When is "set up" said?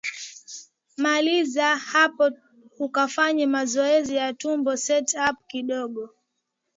4.77-5.37